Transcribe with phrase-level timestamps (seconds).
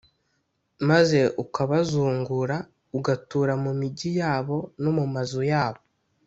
[0.89, 2.57] maze ukabazungura,
[2.97, 5.81] ugatura mu migi yabo no mu mazu yabo,